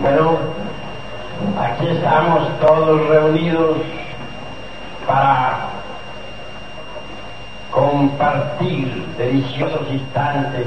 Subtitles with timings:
[0.00, 0.38] Bueno,
[1.60, 3.78] aquí estamos todos reunidos
[5.06, 5.70] para
[7.72, 10.66] compartir deliciosos instantes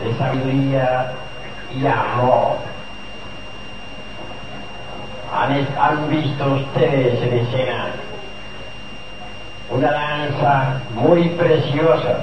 [0.00, 1.12] de sabiduría
[1.74, 2.58] y amor.
[5.32, 7.86] Han, visto ustedes en escena
[9.70, 12.20] una danza muy preciosa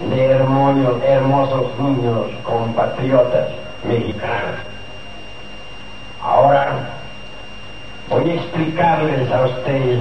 [0.00, 3.48] de hermosos, hermosos niños compatriotas
[3.86, 4.56] mexicanos.
[6.24, 6.72] Ahora
[8.24, 10.00] voy explicarles a ustedes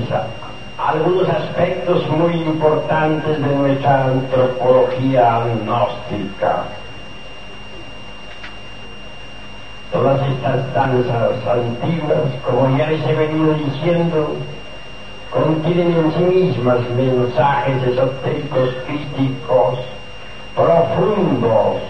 [0.78, 6.64] algunos aspectos muy importantes de nuestra antropología gnóstica.
[9.92, 14.36] Todas estas danzas antiguas, como ya les he venido diciendo,
[15.30, 19.80] contienen en sí mismas mensajes esotéricos críticos
[20.56, 21.82] profundos.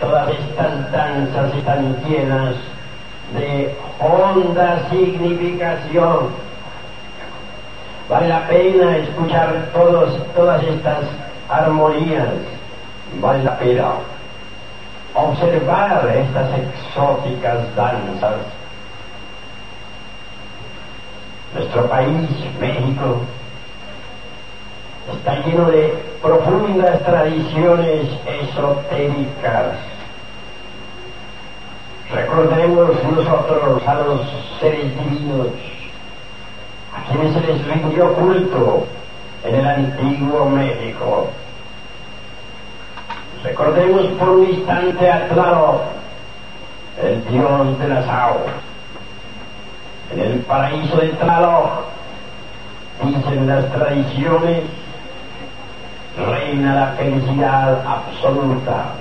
[0.00, 2.54] Todas estas danzas están llenas
[3.34, 6.28] de honda significación.
[8.08, 11.04] Vale la pena escuchar todos, todas estas
[11.48, 12.28] armonías.
[13.20, 13.92] Vale la pena
[15.14, 18.36] observar estas exóticas danzas
[21.54, 22.28] nuestro país,
[22.60, 23.20] México,
[25.12, 29.76] está lleno de profundas tradiciones esotéricas.
[32.10, 34.20] Recordemos nosotros a los
[34.60, 35.48] seres divinos,
[36.96, 38.86] a quienes se les rindió culto
[39.44, 41.28] en el antiguo México.
[43.44, 45.82] Recordemos por un instante a Tlaloc,
[47.02, 48.54] el dios de las aguas.
[50.10, 51.70] En el paraíso de Tlaloc,
[53.04, 54.62] dicen las tradiciones,
[56.16, 58.94] reina la felicidad absoluta.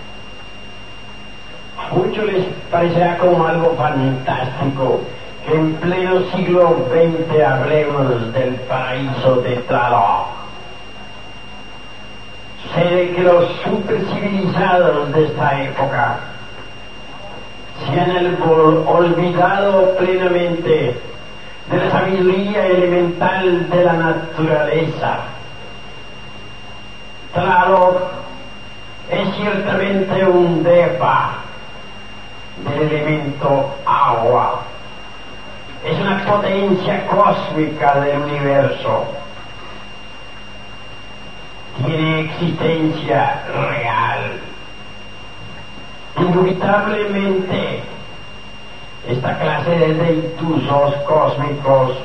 [1.92, 5.02] Muchos les parecerá como algo fantástico
[5.46, 10.28] que en pleno siglo XX hablemos del paraíso de Tlaloc.
[12.64, 16.20] Sucede que los supercivilizados de esta época
[17.86, 21.00] se han olvidado plenamente
[21.72, 25.20] de la sabiduría elemental de la naturaleza.
[27.34, 28.10] Claro,
[29.10, 31.47] es ciertamente un depa
[32.64, 34.62] del elemento agua.
[35.84, 39.06] Es una potencia cósmica del universo.
[41.86, 44.42] Tiene existencia real
[46.20, 47.84] Indubitablemente,
[49.08, 51.98] esta clase de deitusos cósmicos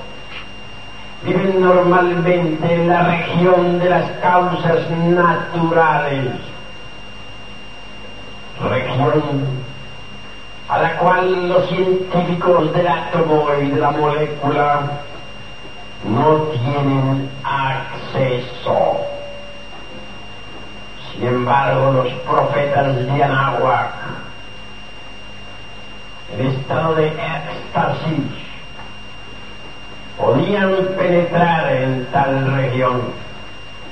[1.25, 6.34] viven normalmente en la región de las causas naturales,
[8.69, 9.62] región
[10.72, 14.81] a la cual los científicos del átomo y de la molécula
[16.03, 18.97] no tienen acceso.
[21.12, 23.93] Sin embargo, los profetas de Anáhuac,
[26.38, 28.33] en estado de éxtasis,
[30.19, 33.12] podían penetrar en tal región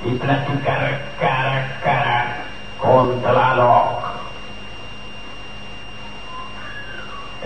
[0.07, 2.37] y platicar cara a cara
[2.79, 4.20] con Tlaloc.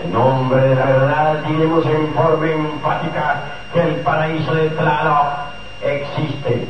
[0.03, 5.27] En nombre de la verdad diremos en forma enfática que el paraíso de Tlaloc
[5.81, 6.67] existe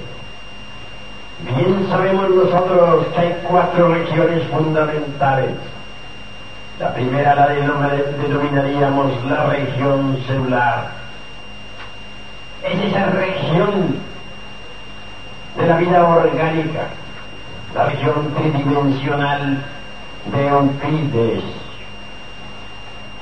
[1.40, 5.52] Bien sabemos nosotros que hay cuatro regiones fundamentales.
[6.80, 10.88] La primera la denominaríamos la región celular.
[12.64, 13.97] Es esa región
[15.58, 16.88] de la vida orgánica,
[17.75, 19.64] la región tridimensional
[20.34, 21.44] de Euclides.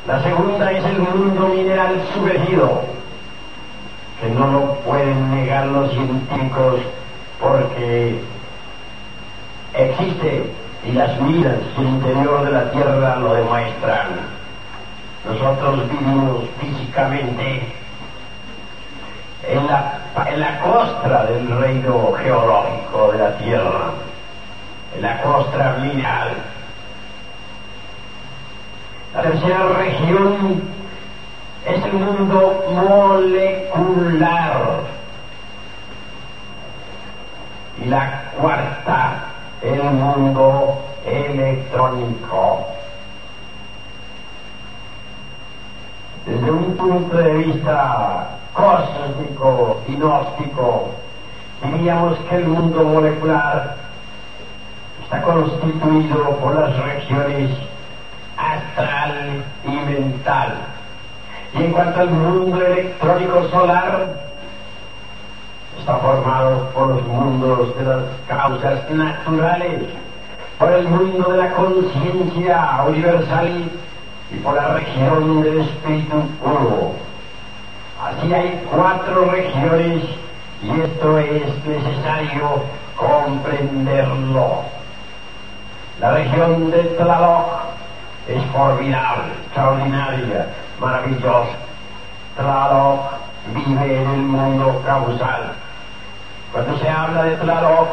[0.06, 2.82] La segunda es el mundo mineral sumergido,
[4.20, 6.82] que no lo pueden negar los científicos
[7.40, 8.20] porque
[9.74, 10.52] existe
[10.86, 14.08] y las miras del interior de la Tierra lo demuestran.
[15.26, 17.74] Nosotros vivimos físicamente
[19.48, 23.92] en la, en la costra del reino geológico de la Tierra,
[24.98, 26.53] en la costra mineral.
[29.14, 30.64] La tercera región
[31.68, 34.54] es el mundo molecular
[37.80, 39.26] y la cuarta,
[39.62, 42.66] el mundo electrónico.
[46.26, 50.90] Desde un punto de vista cósmico y gnóstico,
[51.62, 53.76] diríamos que el mundo molecular
[55.04, 57.73] está constituido por las regiones
[58.38, 60.54] astral y mental.
[61.54, 64.08] Y en cuanto al mundo electrónico solar,
[65.80, 69.84] está formado por los mundos de las causas naturales,
[70.58, 73.72] por el mundo de la conciencia universal
[74.32, 76.94] y por la región del espíritu puro.
[78.04, 80.04] Así hay cuatro regiones
[80.62, 82.64] y esto es necesario
[82.96, 84.62] comprenderlo.
[86.00, 87.63] La región de Tlaloc
[88.28, 90.48] es formidable, extraordinaria,
[90.80, 91.58] maravillosa.
[92.38, 93.02] Tlaloc
[93.54, 95.54] vive en el mundo causal.
[96.52, 97.88] Cuando se habla de Tlaloc,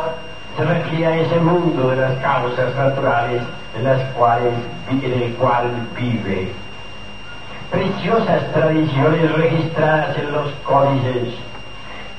[0.57, 3.43] se refiere a ese mundo de las causas naturales
[3.77, 4.55] en las cuales
[4.91, 6.53] el cual vive.
[7.71, 11.35] Preciosas tradiciones registradas en los códices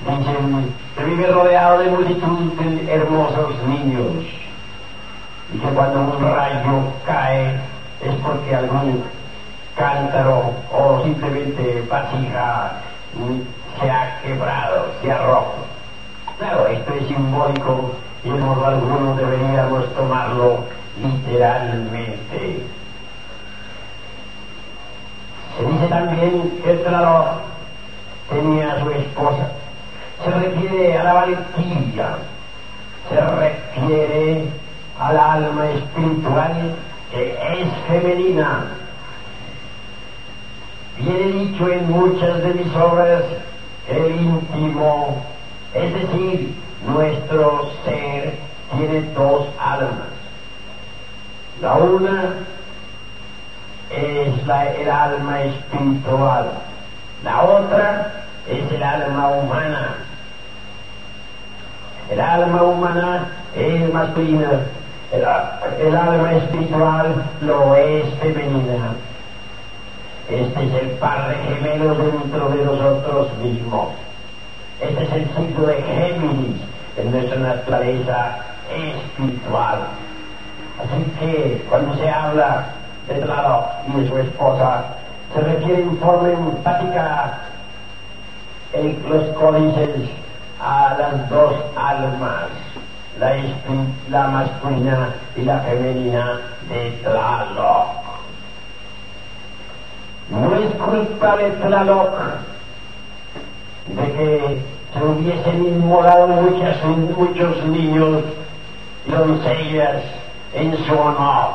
[0.07, 4.25] dicen que vive rodeado de multitud de hermosos niños
[5.53, 7.59] y que cuando un rayo cae
[8.03, 9.03] es porque algún
[9.75, 12.73] cántaro o simplemente vasija
[13.79, 15.55] se ha quebrado, se ha roto.
[16.37, 17.91] Claro, esto es simbólico
[18.23, 20.65] y en modo alguno deberíamos tomarlo
[21.01, 22.63] literalmente.
[25.57, 27.25] Se dice también que el traidor
[28.29, 29.51] tenía a su esposa.
[30.23, 32.17] Se refiere a la valentía,
[33.09, 34.45] se refiere
[34.99, 36.75] al alma espiritual
[37.11, 38.65] que es femenina.
[40.97, 43.23] Viene dicho en muchas de mis obras
[43.89, 45.23] el íntimo,
[45.73, 46.55] es decir,
[46.87, 48.33] nuestro ser,
[48.71, 50.09] tiene dos almas.
[51.61, 52.33] La una
[53.89, 56.51] es la, el alma espiritual,
[57.23, 58.13] la otra
[58.47, 59.95] es el alma humana.
[62.09, 64.49] El alma humana es masculina,
[65.11, 68.93] el, alma espiritual lo es femenina.
[70.29, 73.89] Este es el par de gemelos dentro de nosotros mismos.
[74.79, 76.61] Este es el ciclo de Géminis
[76.97, 78.37] en nuestra naturaleza
[78.73, 79.79] espiritual.
[80.79, 82.65] Así que cuando se habla
[83.07, 84.85] de Tlaloc y de su esposa,
[85.33, 87.39] se refiere en forma empática
[88.73, 90.09] en los códices
[90.61, 92.47] a las dos almas,
[93.19, 93.35] la,
[94.09, 97.87] la masculina y la femenina de Tlaloc.
[100.29, 102.13] No es culpa de Tlaloc
[103.87, 104.61] de que
[104.93, 108.23] se hubiesen inmolado muchas, muchos niños
[109.05, 110.03] y doncellas
[110.53, 111.51] en su honor.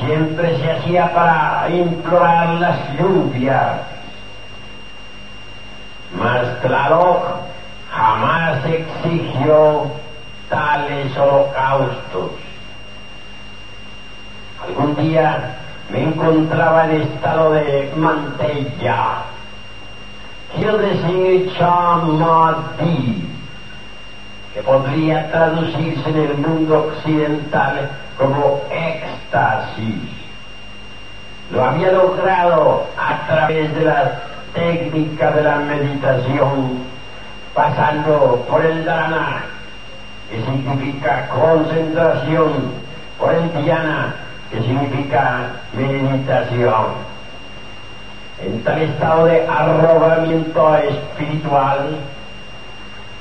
[0.00, 3.80] Siempre se hacía para implorar las lluvias.
[6.18, 7.24] Mas Tlaloc
[7.90, 9.86] jamás exigió
[10.48, 12.30] tales holocaustos.
[14.66, 15.56] Algún día
[15.90, 19.22] me encontraba en estado de mantella.
[20.54, 23.28] Quiero decir chamadí,
[24.54, 30.16] que podría traducirse en el mundo occidental como éxtasis.
[31.50, 34.22] Lo había logrado a través de la
[34.54, 36.78] técnica de la meditación,
[37.54, 39.44] pasando por el dharana,
[40.30, 42.86] que significa concentración,
[43.18, 44.14] por el dhyana,
[44.50, 47.06] que significa meditación.
[48.42, 51.96] En tal estado de arrobamiento espiritual,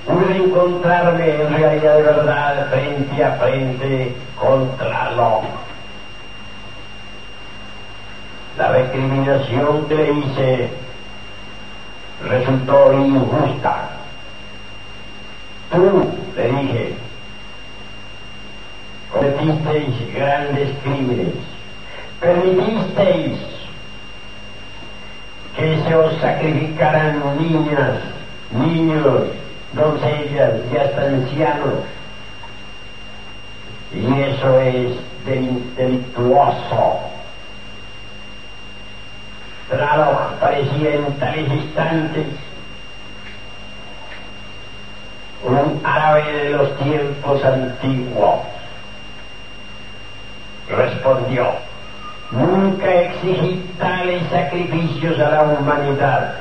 [0.05, 5.41] pude encontrarme en realidad de verdad frente a frente contra lo.
[8.57, 10.69] La recriminación que le hice
[12.27, 13.89] resultó injusta.
[15.71, 16.95] Tú, le dije,
[19.15, 21.35] cometisteis grandes crímenes,
[22.19, 23.39] permitisteis
[25.55, 28.01] que se os sacrificaran niñas,
[28.51, 29.27] niños,
[29.71, 31.79] doncellas y hasta ancianos.
[33.93, 34.97] Y eso es
[35.77, 36.99] delictuoso.
[39.69, 42.25] Claro, parecía en tales instantes
[45.43, 48.54] un árabe de los tiempos antiguos.
[50.69, 51.45] Respondió,
[52.31, 56.33] nunca exigí tales sacrificios a la humanidad.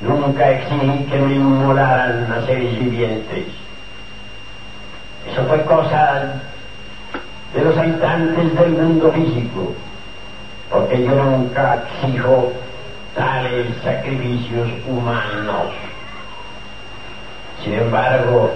[0.00, 3.44] Nunca exigí que me inmolaran a seres vivientes.
[5.30, 6.40] Eso fue cosa
[7.54, 9.74] de los habitantes del mundo físico,
[10.70, 12.52] porque yo nunca exijo
[13.14, 15.68] tales sacrificios humanos.
[17.62, 18.52] Sin embargo,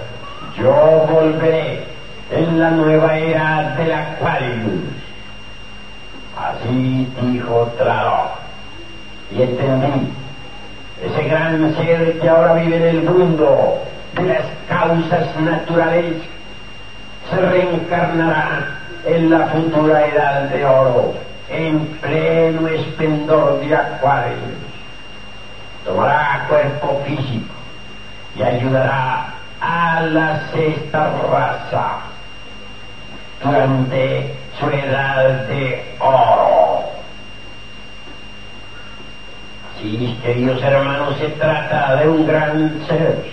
[0.57, 0.73] yo
[1.09, 1.86] volveré
[2.31, 4.97] en la nueva era del Aquarius
[6.37, 8.31] Así dijo Tlaloc.
[9.31, 10.13] Y entendí.
[11.03, 13.79] Ese gran ser que ahora vive en el mundo
[14.15, 16.15] de las causas naturales
[17.29, 21.13] se reencarnará en la futura edad de oro,
[21.49, 24.37] en pleno esplendor de Acuarios.
[25.85, 27.53] Tomará cuerpo físico
[28.35, 32.16] y ayudará a la sexta raza
[33.43, 36.83] durante su edad de oro.
[39.79, 43.23] Sí, queridos hermanos, se trata de un gran ser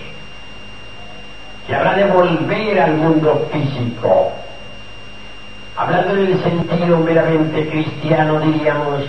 [1.65, 4.31] que habrá de volver al mundo físico.
[5.75, 9.03] Hablando en el sentido meramente cristiano, diríamos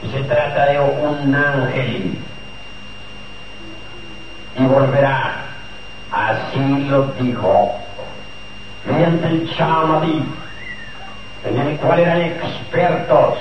[0.00, 2.18] que se trata de un ángel
[4.56, 5.44] y volverá.
[6.10, 7.87] Así lo dijo
[8.88, 10.24] mediante el Chamadí,
[11.44, 13.38] en el cual eran expertos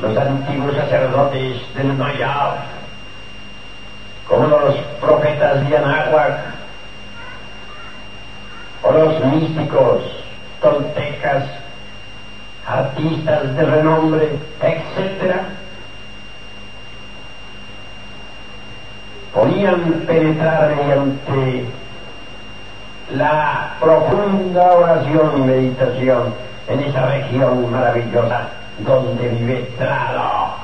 [0.00, 2.56] los antiguos sacerdotes del Mayab,
[4.26, 6.38] como los profetas de Anáhuac,
[8.82, 10.02] o los místicos
[10.62, 11.44] toltecas,
[12.66, 15.34] artistas de renombre, etc.,
[19.34, 21.66] podían penetrar mediante
[23.14, 26.34] la profunda oración y meditación
[26.68, 28.48] en esa región maravillosa
[28.80, 30.58] donde vive Tlaloc.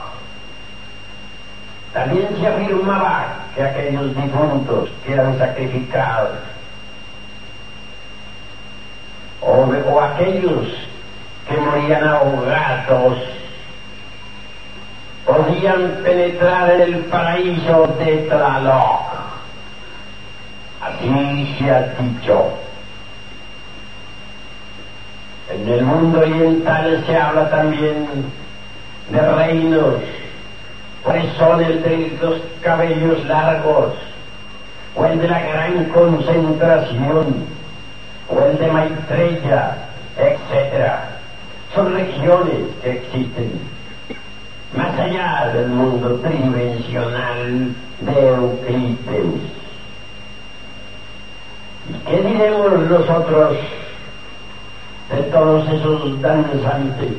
[1.93, 6.33] También se afirmaba que aquellos difuntos que eran sacrificados
[9.41, 10.69] o, aquellos
[11.49, 13.19] que morían ahogados
[15.25, 19.04] podían penetrar en el paraíso de Tlaloc.
[21.07, 22.51] Ha dicho.
[25.51, 28.07] En el mundo oriental se habla también
[29.11, 29.97] de reinos,
[31.05, 33.93] pues son el de los cabellos largos,
[34.97, 37.45] o el de la gran concentración,
[38.31, 39.77] o el de Maitreya,
[40.17, 40.91] etc.
[41.75, 43.61] Son regiones que existen
[44.75, 49.64] más allá del mundo tridimensional de Euclides.
[51.89, 53.59] ¿Y qué diremos nosotros
[55.11, 57.13] de todos esos danzantes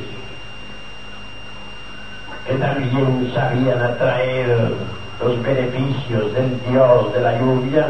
[2.46, 4.72] que también sabían atraer
[5.22, 7.86] los beneficios del Dios de la lluvia?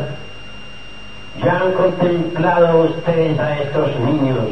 [1.42, 4.44] ¿Ya han contemplado ustedes a estos niños?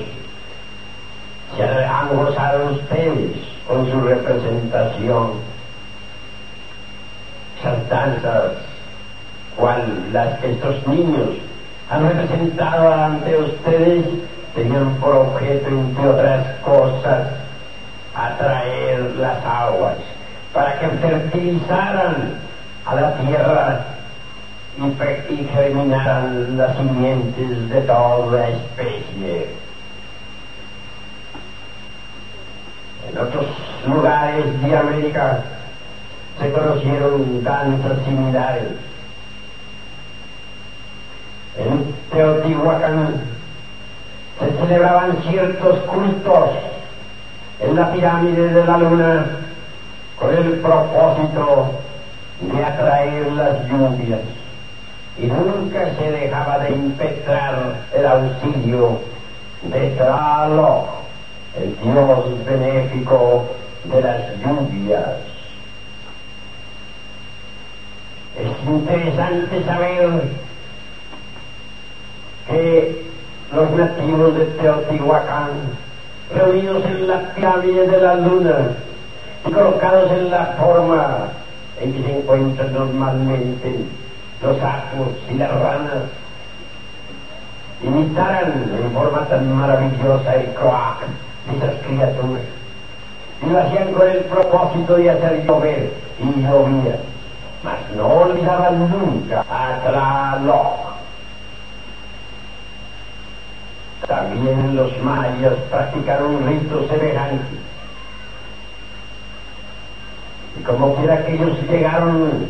[1.58, 3.36] ¿Ya han gozado ustedes
[3.68, 5.32] con su representación?
[7.60, 8.52] Esas danzas,
[9.56, 11.28] cual las que estos niños
[11.90, 14.06] han representado ante ustedes,
[14.54, 17.28] tenían por objeto, entre otras cosas,
[18.14, 19.96] atraer las aguas
[20.52, 22.34] para que fertilizaran
[22.86, 23.84] a la tierra
[24.78, 29.48] y, germinaran las simientes de toda la especie.
[33.10, 33.46] En otros
[33.86, 35.42] lugares de América
[36.40, 38.72] se conocieron danzas similares.
[41.56, 43.20] En Teotihuacán
[44.38, 46.50] se celebraban ciertos cultos
[47.60, 49.26] en la pirámide de la luna
[50.18, 51.70] con el propósito
[52.40, 54.20] de atraer las lluvias
[55.16, 58.98] y nunca se dejaba de impetrar el auxilio
[59.62, 60.88] de Tlaloc,
[61.56, 63.44] el Dios benéfico
[63.84, 65.08] de las lluvias.
[68.36, 70.22] Es interesante saber
[72.48, 73.04] que
[73.54, 75.50] los nativos de Teotihuacán,
[76.34, 78.56] reunidos en la pirámide de la luna
[79.46, 81.28] y colocados en la forma
[81.80, 83.74] en que se encuentran normalmente
[84.42, 86.04] los sapos y las ranas
[87.82, 91.00] imitaran en forma tan maravillosa el croac
[91.46, 92.42] de esas criaturas.
[93.42, 96.96] Y lo hacían con el propósito de hacer llover y llovía.
[97.62, 100.93] Mas no olvidaban nunca a Tlaloc.
[104.06, 106.86] También los mayas practicaron un rito.
[110.58, 112.48] Y como quiera que ellos llegaron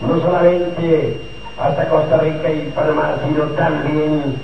[0.00, 1.20] no solamente
[1.58, 4.36] hasta Costa Rica y Panamá, sino también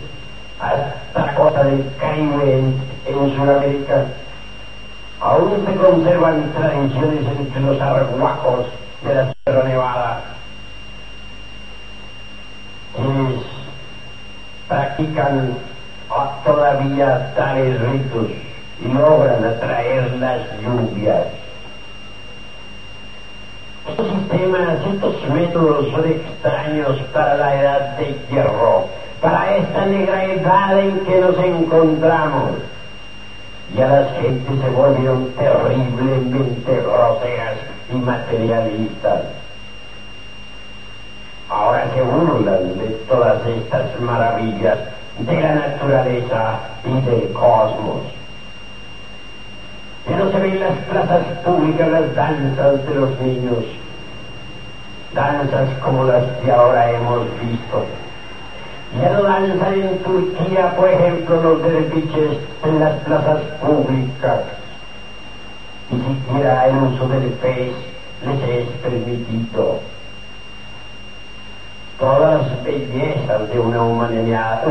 [0.60, 2.58] hasta costa del Caribe
[3.06, 4.06] en, Sudamérica.
[5.20, 8.66] Aún se conservan tradiciones entre los arhuacos
[9.02, 10.20] de la Sierra Nevada,
[12.94, 13.42] quienes
[14.68, 15.56] practican
[16.44, 18.30] todavía tales ritos
[18.80, 21.26] y logran atraer las lluvias.
[23.88, 28.86] Estos sistemas, estos métodos son extraños para la edad de hierro,
[29.20, 32.50] para esta negra edad en que nos encontramos.
[33.76, 37.56] Y a las gentes se volvieron terriblemente groseras
[37.92, 39.22] y materialistas.
[41.48, 44.78] Ahora se burlan de todas estas maravillas
[45.20, 48.02] de la naturaleza y del cosmos.
[50.08, 53.64] Ya no se ven en las plazas públicas las danzas de los niños,
[55.14, 57.84] danzas como las que ahora hemos visto.
[59.00, 64.40] Ya no danzan en Turquía, por ejemplo, los derviches en las plazas públicas.
[65.90, 67.72] Ni siquiera el uso del pez
[68.24, 69.80] les es permitido.
[71.98, 74.62] Todas las bellezas de una humanidad,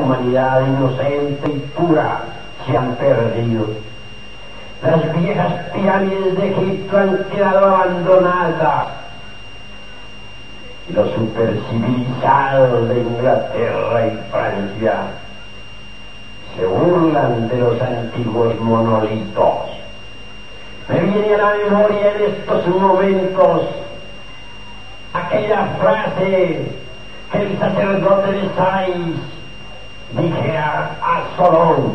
[0.67, 2.19] inocente y pura
[2.65, 3.65] se han perdido.
[4.83, 8.87] Las viejas pirámides de Egipto han quedado abandonadas.
[10.93, 14.93] Los supercivilizados de Inglaterra y Francia
[16.55, 19.55] se burlan de los antiguos monolitos.
[20.87, 23.61] Me viene a la memoria en estos momentos
[25.11, 26.84] aquella frase
[27.31, 29.15] que el sacerdote de Sais
[30.13, 31.93] dijera a Solón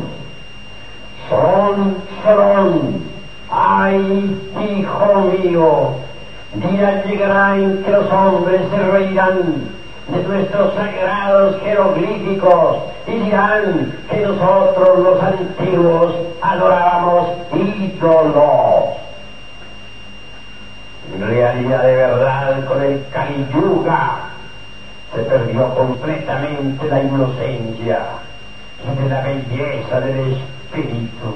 [1.28, 3.02] son, son,
[3.50, 5.90] ay, hijo mío,
[6.54, 9.70] día llegará en que los hombres se reirán
[10.08, 18.96] de nuestros sagrados jeroglíficos y dirán que nosotros los antiguos adorábamos ídolos.
[21.14, 23.46] En realidad de verdad con el Kali
[25.14, 28.00] se perdió completamente la inocencia
[28.84, 31.34] y de la belleza del espíritu.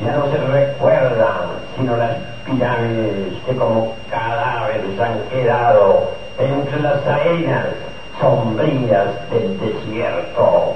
[0.00, 7.66] Ya no se recuerdan sino las pirámides que como cadáveres han quedado entre las arenas
[8.20, 10.74] sombrías del desierto.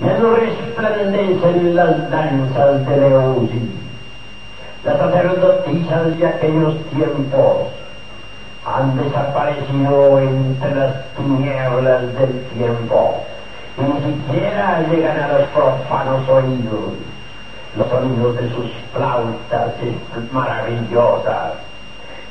[0.00, 3.78] Ya no resplandecen las danzas de Leusi.
[4.84, 7.68] Las sacerdotisas de aquellos tiempos
[8.64, 13.22] han desaparecido entre las tinieblas del tiempo.
[13.78, 16.94] Y ni siquiera llegan a los profanos oídos.
[17.76, 19.72] Los sonidos de sus flautas
[20.30, 21.52] maravillosas,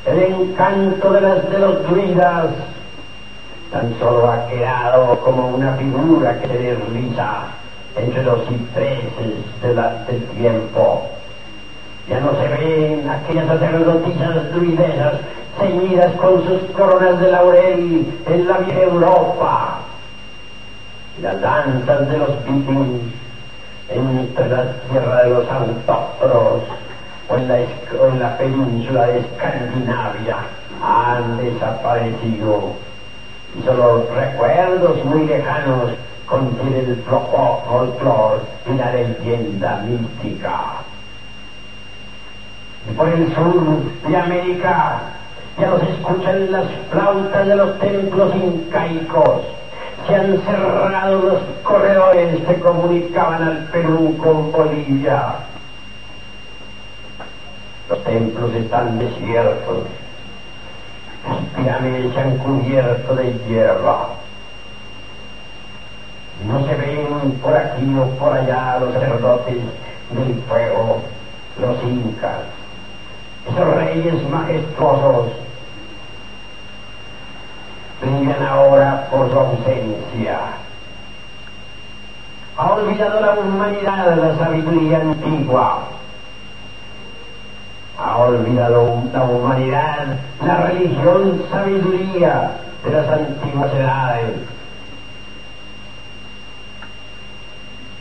[0.05, 2.45] el encanto de las de los druidas
[3.71, 7.45] tan solo ha quedado como una figura que se desliza
[7.95, 11.07] entre los cipreses del tiempo.
[12.09, 15.13] Ya no se ven aquellas sacerdotisas druidesas
[15.59, 19.79] ceñidas con sus coronas de laurel en la vieja Europa
[21.21, 23.13] las danzas de los vikings
[23.89, 26.61] entre la tierra de los autóctonos
[27.29, 30.37] o en, la, en la península de Escandinavia
[30.83, 32.73] han desaparecido
[33.57, 35.91] y solo recuerdos muy lejanos
[36.25, 40.59] contienen el folclore y la leyenda mística.
[42.89, 45.01] Y por el sur de América
[45.61, 49.41] ya los escuchan las flautas de los templos incaicos
[50.07, 55.35] se han cerrado los corredores que comunicaban al Perú con Bolivia.
[57.87, 59.83] Los templos están desiertos.
[61.29, 64.09] Las pirámides se han cubierto de hierba.
[66.47, 69.57] No se ven por aquí o por allá los sacerdotes
[70.09, 71.01] del fuego,
[71.59, 72.39] los incas,
[73.47, 75.40] esos reyes majestuosos
[78.01, 80.39] brillan ahora por su ausencia.
[82.57, 85.83] Ha olvidado la humanidad la sabiduría antigua.
[87.97, 92.51] Ha olvidado la humanidad la religión sabiduría
[92.83, 94.35] de las antiguas edades.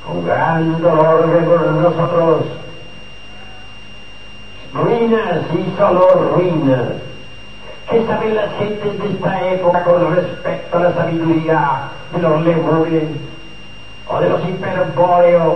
[0.07, 2.45] Con gran dolor vemos nosotros
[4.73, 7.10] ruinas y solo ruinas
[7.91, 13.03] ¿Qué saben las gentes de esta época con respecto a la sabiduría de los lemures
[14.07, 15.55] o de los hiperbóreos?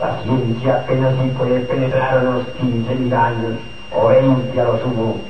[0.00, 3.52] La ciencia apenas si puede penetrar unos 15.000 años
[3.94, 5.20] o 20 a lo sumo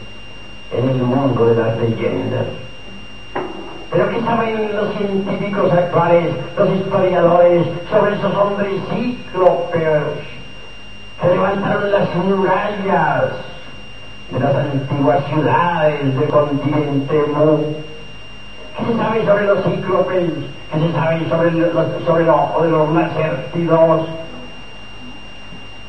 [0.73, 2.47] en el mundo de las leyendas.
[3.91, 10.03] Pero ¿qué saben los científicos actuales, los historiadores, sobre esos hombres cíclopes
[11.21, 13.56] que levantaron las murallas
[14.31, 17.59] de las antiguas ciudades del continente Mu,
[18.77, 20.31] ¿Qué se sabe sobre los cíclopes?
[20.71, 21.73] ¿Qué se sabe sobre el,
[22.05, 24.03] sobre el ojo de los lacértidos?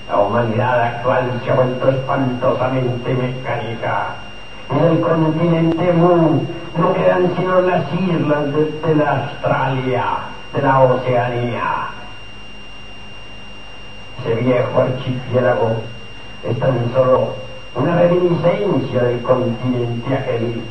[0.07, 4.15] La humanidad actual se ha vuelto espantosamente mecánica.
[4.69, 6.43] En el continente Mu
[6.77, 10.05] no quedan sino las islas de, de la Australia,
[10.53, 11.87] de la Oceanía.
[14.21, 15.75] Ese viejo archipiélago
[16.49, 17.46] es tan solo
[17.77, 20.61] una reminiscencia del continente aquel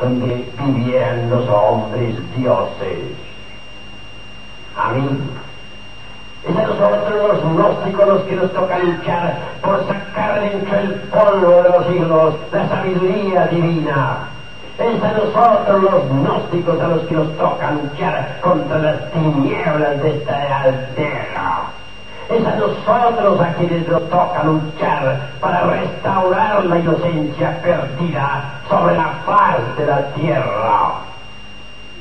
[0.00, 2.98] donde vivieran los hombres dioses.
[4.76, 5.08] A mí,
[6.48, 11.62] es a nosotros los gnósticos los que nos toca luchar por sacar dentro el polvo
[11.62, 14.28] de los siglos la sabiduría divina.
[14.78, 20.16] Es a nosotros los gnósticos a los que nos toca luchar contra las tinieblas de
[20.18, 21.35] esta aldea.
[22.28, 29.12] Es a nosotros a quienes nos toca luchar para restaurar la inocencia perdida sobre la
[29.24, 30.90] faz de la tierra.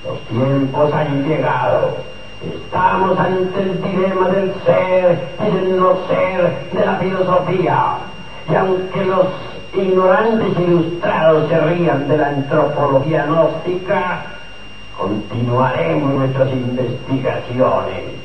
[0.03, 1.97] Los tiempos han llegado.
[2.43, 7.97] Estamos ante el dilema del ser y del no ser de la filosofía.
[8.49, 9.27] Y aunque los
[9.75, 14.23] ignorantes ilustrados se rían de la antropología gnóstica,
[14.97, 18.24] continuaremos nuestras investigaciones.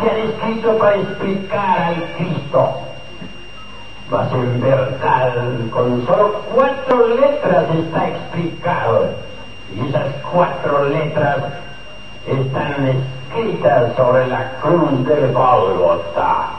[0.00, 2.80] se han escrito para explicar al Cristo.
[4.10, 5.32] Mas en verdad,
[5.70, 9.08] con solo cuatro letras está explicado.
[9.74, 11.38] Y esas cuatro letras
[12.26, 16.50] están escritas sobre la cruz del Golgotha.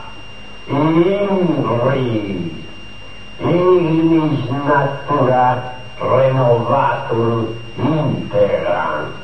[0.68, 1.28] Inri,
[3.40, 9.23] ignis natura renovatur integran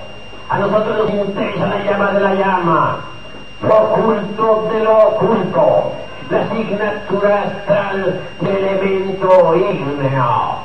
[0.51, 2.97] A nosotros nos interesa la llama de la llama,
[3.61, 5.93] lo oculto de lo oculto,
[6.29, 10.57] la asignatura astral del elemento ígneo.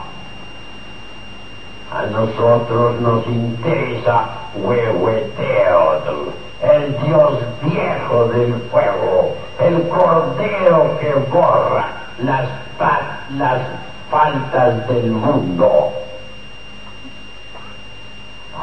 [1.92, 4.24] A nosotros nos interesa
[4.56, 6.30] Huehueteotl,
[6.62, 11.86] el dios viejo del fuego, el cordero que borra
[12.24, 12.48] las,
[13.38, 13.60] las
[14.10, 15.92] faltas del mundo.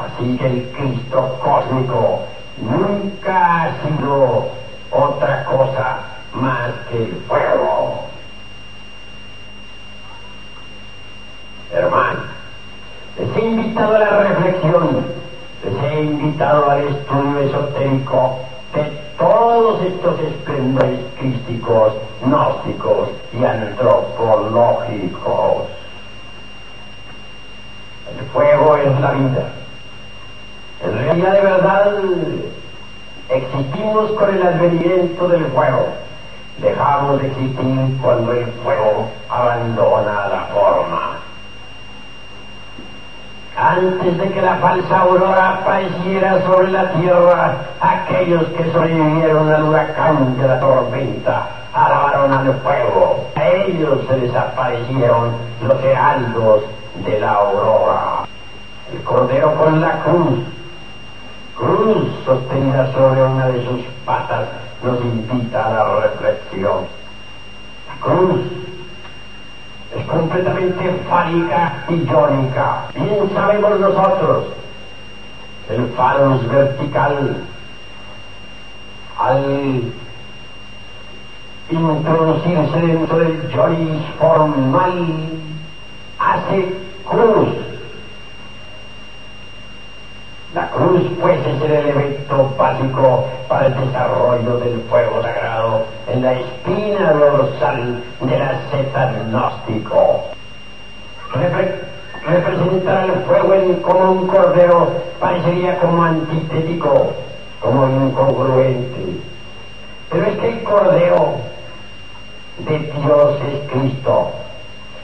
[0.02, 2.22] Así que el Cristo cósmico
[2.58, 4.48] nunca ha sido
[4.90, 6.00] otra cosa
[6.32, 8.06] más que el fuego.
[11.72, 12.20] Hermano,
[13.18, 15.06] les he invitado a la reflexión,
[15.64, 18.38] les he invitado al estudio esotérico
[18.74, 18.82] de
[19.16, 25.68] todos estos esplendores crísticos, gnósticos y antropológicos.
[28.10, 29.63] El fuego es la vida.
[30.84, 31.92] En realidad de verdad
[33.30, 35.88] existimos con el advenimiento del fuego.
[36.58, 41.18] Dejamos de existir cuando el fuego abandona la forma.
[43.56, 50.36] Antes de que la falsa aurora apareciera sobre la tierra, aquellos que sobrevivieron al huracán
[50.36, 53.24] de la tormenta alabaron al fuego.
[53.36, 55.32] A ellos se desaparecieron
[55.66, 56.62] los heraldos
[57.06, 58.26] de la aurora.
[58.92, 60.40] El cordero con la cruz
[61.56, 64.48] cruz sostenida sobre una de sus patas
[64.82, 66.86] nos invita a la reflexión.
[67.88, 68.40] La cruz
[69.96, 72.86] es completamente fálica y iónica.
[72.94, 74.44] Bien sabemos nosotros,
[75.70, 77.36] el falo es vertical.
[79.18, 79.82] Al
[81.70, 85.06] introducirse dentro del yoris formal
[86.18, 86.74] hace
[87.08, 87.73] cruz.
[90.54, 96.32] La cruz, pues, es el elemento básico para el desarrollo del fuego sagrado en la
[96.34, 100.22] espina dorsal de la zeta gnóstico.
[102.24, 107.12] representar el fuego como un cordero parecería como antitético,
[107.58, 109.20] como incongruente.
[110.08, 111.34] Pero es que el cordero
[112.58, 114.43] de Dios es Cristo.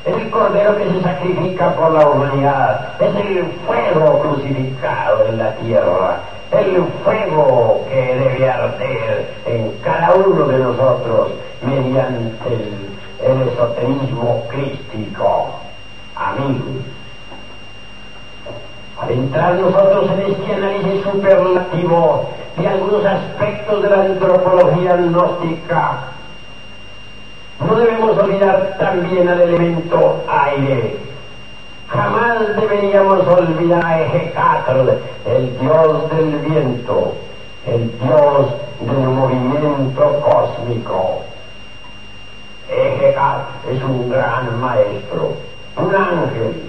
[0.04, 3.00] El cordero que se sacrifica por la humanidad.
[3.00, 6.20] Es el fuego crucificado en la tierra.
[6.52, 11.32] El fuego que debe arder en cada uno de nosotros
[11.62, 15.50] mediante el, esoterismo crístico.
[16.16, 16.84] Amigos.
[19.02, 25.98] Al entrar nosotros en este análisis superlativo de algunos aspectos de la antropología gnóstica,
[27.60, 30.96] no debemos olvidar también al elemento aire.
[31.88, 34.90] Jamás deberíamos olvidar a Ejecatl,
[35.26, 37.14] el dios del viento,
[37.66, 38.46] el dios
[38.80, 41.22] del movimiento cósmico.
[42.70, 45.34] Ejecatl es un gran maestro,
[45.76, 46.62] un ángel,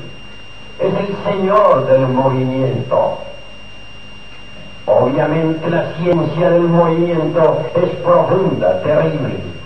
[0.80, 3.20] es el señor del movimiento.
[4.88, 9.61] Obviamente la ciencia del movimiento es profunda, terrible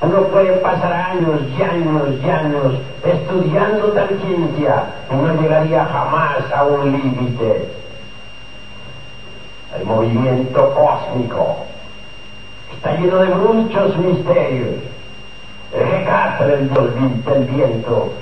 [0.00, 6.52] uno puede pasar años y años y años estudiando tal ciencia y no llegaría jamás
[6.54, 7.68] a un límite.
[9.76, 11.56] El movimiento cósmico
[12.72, 14.74] está lleno de muchos misterios.
[15.72, 18.12] El del, del viento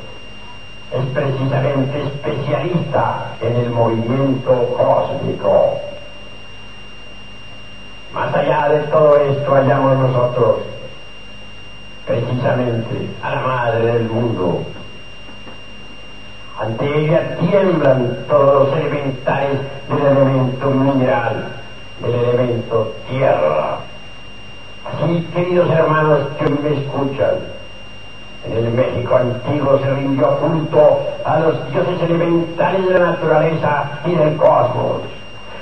[0.92, 5.78] es precisamente especialista en el movimiento cósmico.
[8.14, 10.56] Más allá de todo esto hallamos nosotros
[12.06, 14.62] precisamente a la madre del mundo.
[16.58, 21.48] Ante ella tiemblan todos los elementales del elemento mineral,
[22.00, 23.78] del elemento tierra.
[24.86, 27.34] Así, queridos hermanos que me escuchan,
[28.46, 34.14] en el México antiguo se rindió culto a los dioses elementales de la naturaleza y
[34.14, 35.02] del cosmos,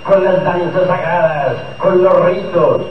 [0.05, 2.83] con las danzas sagradas, con los ritos,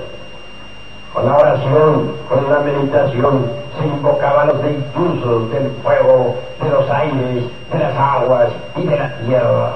[1.14, 3.46] con la oración, con la meditación,
[3.80, 9.16] se invocaban los impulsos del fuego, de los aires, de las aguas y de la
[9.18, 9.74] tierra.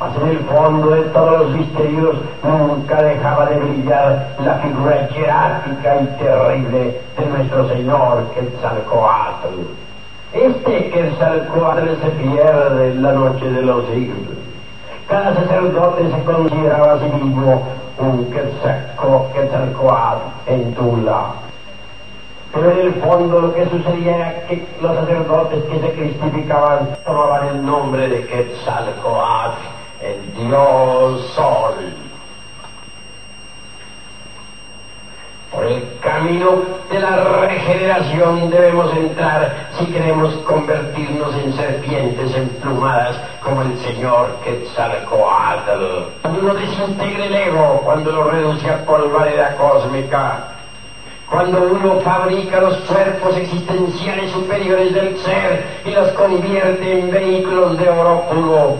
[0.00, 5.96] Mas en el fondo de todos los misterios nunca dejaba de brillar la figura jerárquica
[6.02, 9.60] y terrible de nuestro Señor Quetzalcoatl.
[10.34, 14.35] Este Quetzalcoatl se pierde en la noche de los siglos
[15.08, 17.62] cada sacerdote se consideraba a sí mismo
[17.98, 21.34] un Quetzalcoatl en Tula.
[22.52, 27.48] Pero en el fondo lo que sucedía era que los sacerdotes que se cristificaban tomaban
[27.48, 29.60] el nombre de Quetzalcoatl,
[30.00, 32.05] el dios sol.
[35.56, 43.62] Por el camino de la regeneración debemos entrar si queremos convertirnos en serpientes emplumadas como
[43.62, 46.10] el Señor Quetzalcoatl.
[46.20, 50.44] Cuando uno desintegre el ego, cuando lo reduce a polvareda cósmica,
[51.30, 57.88] cuando uno fabrica los cuerpos existenciales superiores del ser y los convierte en vehículos de
[57.88, 58.76] oro puro,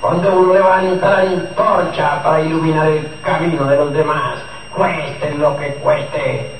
[0.00, 4.38] cuando uno levanta la antorcha para iluminar el camino de los demás,
[4.74, 6.50] cueste lo que cueste,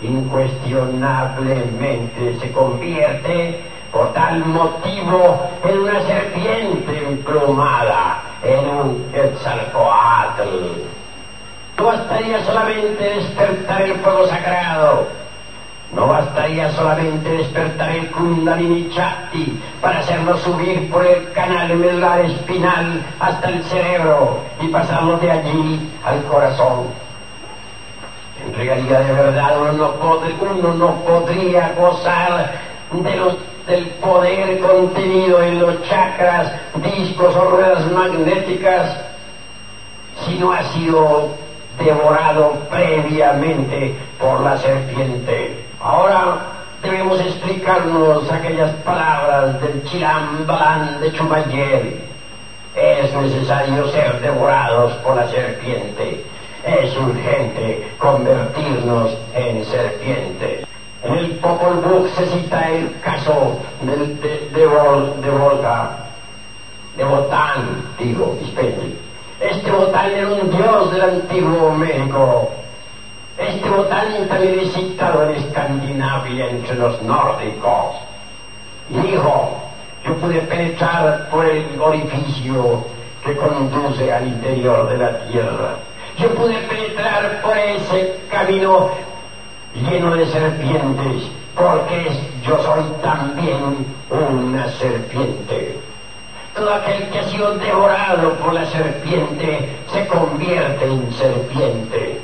[0.00, 3.60] incuestionablemente se convierte
[3.92, 10.84] por tal motivo en una serpiente emplumada, en un Quetzalcoatl.
[11.78, 15.08] No bastaría solamente despertar el fuego sagrado,
[15.92, 23.02] no bastaría solamente despertar el Kundalini Chakti para hacerlo subir por el canal medular espinal
[23.20, 27.05] hasta el cerebro y pasarlo de allí al corazón
[28.54, 29.74] realidad de verdad uno
[30.62, 32.52] no, no podría gozar
[32.92, 38.96] de los, del poder contenido en los chakras, discos o ruedas magnéticas
[40.24, 41.30] si no ha sido
[41.78, 45.64] devorado previamente por la serpiente.
[45.80, 46.38] Ahora
[46.82, 52.00] debemos explicarnos aquellas palabras del Chilambalán de Chumayel.
[52.74, 56.24] Es necesario ser devorados por la serpiente
[56.66, 60.66] es urgente convertirnos en serpientes.
[61.04, 65.90] En el Popol Vuh se cita el caso de, de, Volga,
[66.96, 68.96] de Botán, digo, dispense.
[69.40, 72.50] Este Botán era un dios del antiguo México,
[73.38, 77.96] este botán también visitado en Escandinavia entre los nórdicos.
[78.88, 79.50] Dijo,
[80.06, 82.82] yo pude penetrar por el orificio
[83.22, 85.74] que conduce al interior de la tierra.
[86.18, 88.88] Yo pude penetrar por ese camino
[89.74, 92.08] lleno de serpientes, porque
[92.42, 95.78] yo soy también una serpiente.
[96.54, 102.18] Todo aquel que ha sido devorado por la serpiente se convierte en serpiente.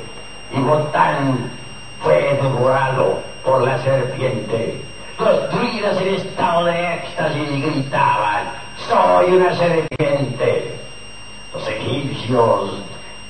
[0.51, 1.51] Y Botán
[2.01, 4.81] fue devorado por la serpiente.
[5.19, 8.45] Los druidas en estado de éxtasis gritaban,
[8.89, 10.79] soy una serpiente.
[11.53, 12.81] Los egipcios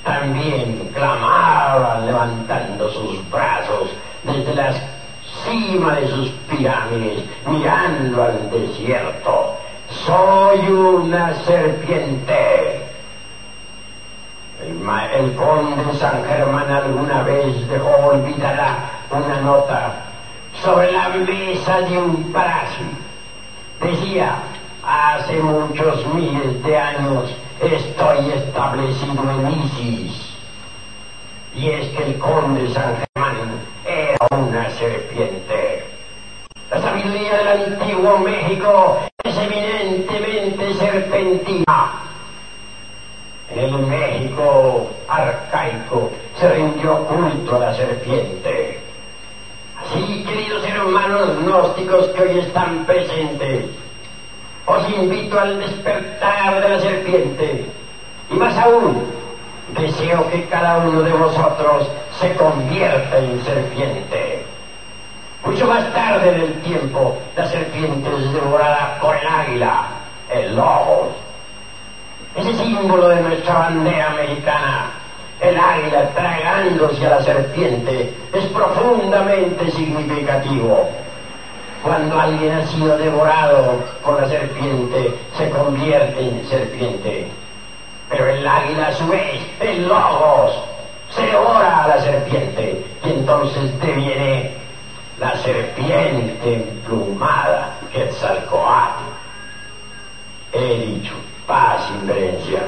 [0.03, 3.89] también clamaban levantando sus brazos
[4.23, 4.73] desde la
[5.45, 9.57] cima de sus pirámides, mirando al desierto.
[10.05, 12.81] Soy una serpiente.
[14.61, 19.93] El, conde San Germán alguna vez dejó olvidada una nota
[20.63, 22.85] sobre la mesa de un palacio.
[23.81, 24.35] Decía,
[24.85, 30.33] hace muchos miles de años estoy establecido en Isis.
[31.55, 35.85] Y es que el conde San Germán era una serpiente.
[36.71, 41.99] La sabiduría del antiguo México es eminentemente serpentina.
[43.51, 48.79] En el México arcaico se rindió culto a la serpiente.
[49.79, 53.65] Así, queridos hermanos gnósticos que hoy están presentes,
[54.65, 57.65] os invito al despertar de la serpiente.
[58.29, 59.03] Y más aún,
[59.77, 61.87] deseo que cada uno de vosotros
[62.19, 64.45] se convierta en serpiente.
[65.45, 69.87] Mucho más tarde en el tiempo, la serpiente es devorada por el águila,
[70.29, 71.11] el lobo.
[72.35, 74.91] Ese símbolo de nuestra bandera americana,
[75.41, 80.89] el águila tragándose a la serpiente, es profundamente significativo.
[81.83, 87.27] Cuando alguien ha sido devorado por la serpiente, se convierte en serpiente.
[88.09, 90.63] Pero el águila a su vez, el logos,
[91.09, 94.51] se devora a la serpiente y entonces deviene
[95.19, 99.03] la serpiente emplumada, Quetzalcoatl.
[100.53, 101.13] He dicho,
[101.45, 102.61] paz, inverencia.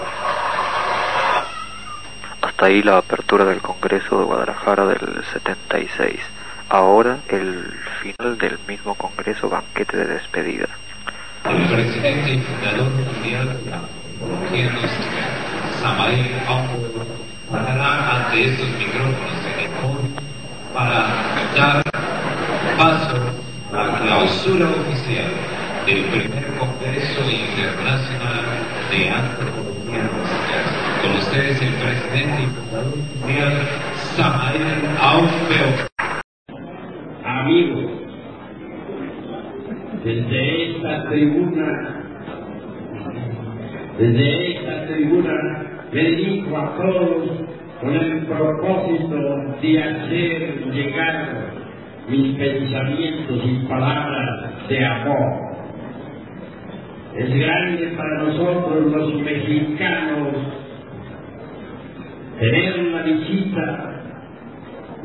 [2.42, 6.35] Hasta ahí la apertura del Congreso de Guadalajara del 76.
[6.70, 10.68] Ahora el final del mismo Congreso, banquete de despedida.
[11.48, 13.58] El presidente y fundador mundial,
[15.80, 16.26] Samael
[17.52, 19.70] parará ante estos micrófonos en el
[20.74, 21.08] para
[21.56, 21.84] dar
[22.78, 23.16] paso
[23.72, 25.32] a la clausura oficial
[25.86, 28.44] del primer Congreso Internacional
[28.90, 30.10] de Antropología
[31.04, 33.68] Con ustedes el presidente y fundador mundial,
[34.16, 35.95] Samael Aufeo
[37.46, 37.86] amigos,
[40.04, 41.96] desde esta tribuna,
[44.00, 45.34] desde esta tribuna
[45.92, 47.30] me a todos
[47.82, 49.16] con el propósito
[49.62, 51.52] de hacer llegar
[52.10, 55.46] mis pensamientos y palabras de amor.
[57.16, 60.34] Es grande para nosotros los mexicanos
[62.40, 63.95] tener una visita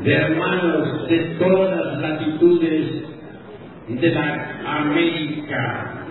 [0.03, 3.03] de hermanos de todas las latitudes
[3.87, 6.05] de la América.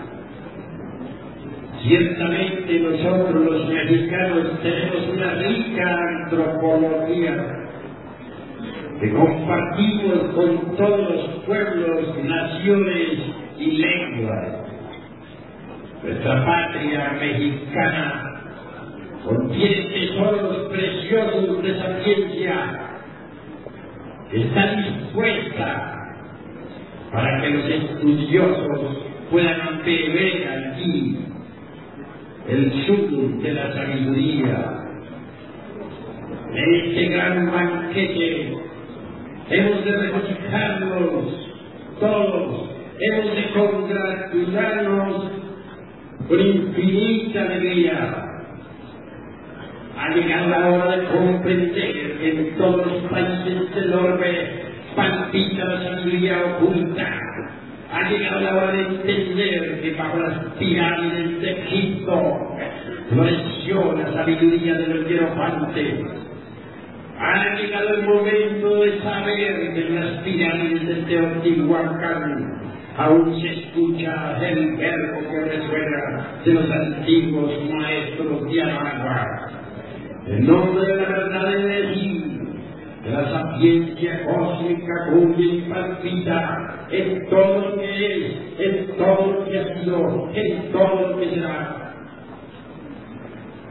[1.83, 7.47] Ciertamente nosotros los mexicanos tenemos una rica antropología
[9.01, 13.07] que compartimos con todos los pueblos, naciones
[13.57, 14.47] y lenguas.
[16.03, 18.41] Nuestra patria mexicana
[19.25, 22.90] contiene tesoros preciosos de sapiencia
[24.33, 25.97] está dispuesta
[27.11, 28.97] para que los estudiosos
[29.29, 31.17] puedan beber aquí
[32.47, 34.77] el sur de la sabiduría.
[36.53, 38.57] En este gran banquete
[39.49, 41.51] hemos de regocijarnos
[41.99, 45.31] todos, hemos de congratularnos
[46.27, 48.27] con infinita alegría
[50.01, 56.43] ha llegado la hora de comprender en todos los países del orbe palpita la sabiduría
[56.45, 57.07] oculta.
[57.91, 62.57] Ha llegado la hora de entender que bajo las pirámides de Egipto
[63.09, 65.95] floreció la sabiduría de los hierofantes.
[67.19, 72.61] Ha llegado el momento de saber que en las pirámides de Teotihuacán
[72.97, 79.50] aún se escucha el verbo que resuena de los antiguos maestros de Aragua.
[80.27, 82.31] En nombre de la verdad decir
[83.03, 89.59] de la sapiencia cósmica cuya palpita en todo lo que es, en todo lo que
[89.59, 91.77] ha sido, en todo lo que será.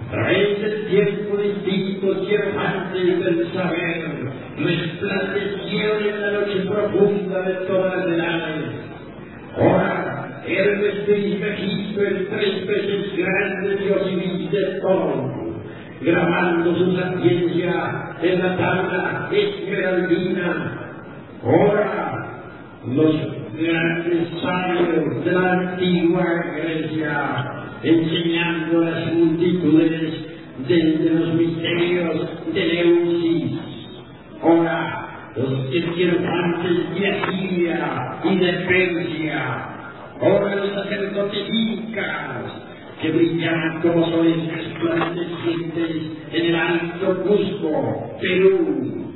[0.08, 4.10] A través del tiempo distintos y errantes del saber,
[4.58, 8.70] resplandecieron en la noche profunda de todas las edades.
[9.56, 15.39] Ahora, Hermes Trismegisto, el tres veces grande Dios y todo,
[16.00, 20.78] grabando su sapiencia en la tabla esmeraldina.
[21.44, 22.10] Ahora,
[22.86, 23.14] los
[23.54, 26.24] grandes sabios de la antigua
[26.56, 27.44] Grecia,
[27.82, 30.14] enseñando a las multitudes
[30.66, 33.60] desde los misterios de Leusis.
[34.42, 39.66] Ahora, los esquirpantes de Asiria y de Persia.
[40.20, 41.48] Ahora, los sacerdotes
[43.00, 45.90] que brillaban como soles resplandecientes
[46.32, 49.06] en el alto Cusco, Perú.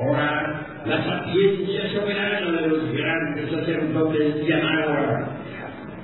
[0.00, 5.26] Ahora, la sapiencia soberana de los grandes sacerdotes de Anáhuac,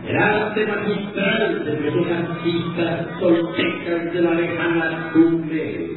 [0.08, 5.88] el arte magistral de los artistas toltecas de la lejana cumbre.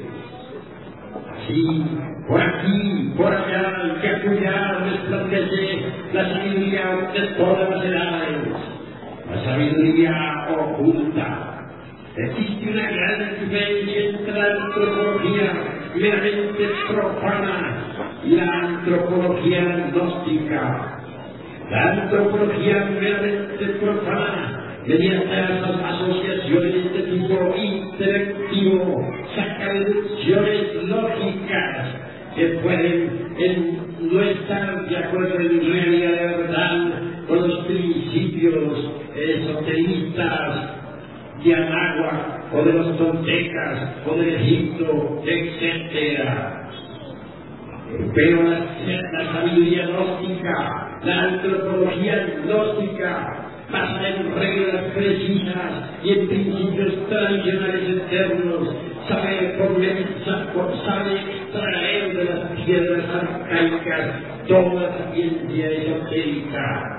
[1.32, 1.86] Así,
[2.28, 8.75] por aquí, por allá, que acullá resplandece la sabiduría de todas las edades
[9.30, 11.52] la sabiduría oculta.
[12.16, 15.54] Existe una gran diferencia entre la antropología
[15.96, 17.78] meramente profana
[18.24, 21.02] y la antropología gnóstica.
[21.70, 31.88] La antropología meramente profana, mediante las asociaciones de tipo intelectivo, saca deducciones lógicas
[32.36, 40.76] que pueden en, no estar de acuerdo en realidad de verdad con los principios esoteristas
[41.44, 46.30] de Anáhuac o de los toltecas o de Egipto, etc.
[48.14, 55.72] Pero la, la sabiduría gnóstica, la antropología gnóstica, basa en reglas precisas
[56.04, 58.76] y en principios tradicionales eternos,
[59.08, 59.58] sabe,
[60.86, 64.10] sabe extraer de las piedras arcaicas
[64.48, 66.95] toda la ciencia esotérica.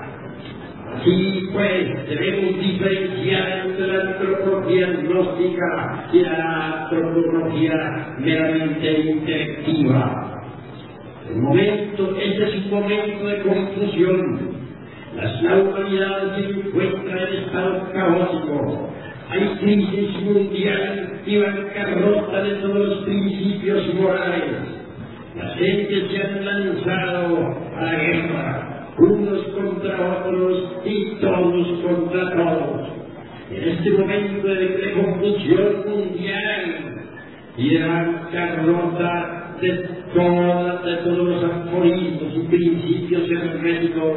[0.95, 10.43] Así pues, debemos diferenciar entre la antropología gnóstica y la antropología meramente intelectiva.
[11.29, 14.57] El momento, este es un momento de confusión.
[15.41, 18.89] La humanidad se encuentra en estado caótico.
[19.29, 24.43] Hay crisis mundial y bancarrota de todos los principios morales.
[25.35, 28.66] Las gentes se han lanzado a la guerra,
[28.97, 32.87] unos contra otros y todos contra todos.
[33.51, 37.05] En este momento de, de confusión mundial
[37.57, 39.71] y de bancarrota de,
[40.13, 44.13] toda, de todos los aforismos y principios herméticos,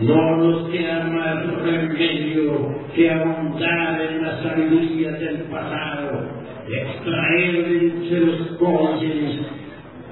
[0.00, 6.26] no nos queda más remedio que ahondar en la sabiduría del pasado,
[6.68, 9.63] extraer entre los códices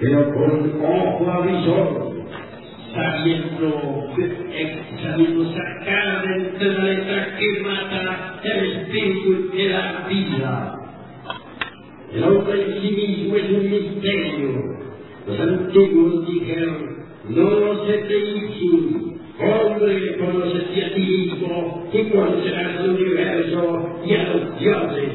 [0.00, 2.12] pero con ojo avisor,
[2.94, 4.06] sabiendo,
[5.02, 6.22] sabiendo sacar
[6.58, 10.74] de la letra que mata el espíritu y la vida.
[12.14, 14.80] El hombre en sí mismo es un misterio.
[15.26, 16.96] Los antiguos dijeron,
[17.28, 24.58] no te insulte hombre, conócete a ti mismo y conocerás el universo y a los
[24.58, 25.12] dioses.